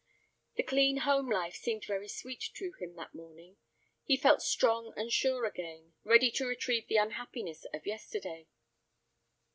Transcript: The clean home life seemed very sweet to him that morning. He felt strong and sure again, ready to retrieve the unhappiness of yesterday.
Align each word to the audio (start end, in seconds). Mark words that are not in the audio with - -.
The 0.55 0.63
clean 0.63 0.97
home 1.05 1.29
life 1.29 1.53
seemed 1.55 1.85
very 1.85 2.07
sweet 2.07 2.41
to 2.55 2.71
him 2.79 2.95
that 2.95 3.13
morning. 3.13 3.57
He 4.03 4.17
felt 4.17 4.41
strong 4.41 4.93
and 4.97 5.11
sure 5.13 5.45
again, 5.45 5.93
ready 6.03 6.31
to 6.31 6.47
retrieve 6.47 6.87
the 6.87 6.97
unhappiness 6.97 7.67
of 7.71 7.85
yesterday. 7.85 8.47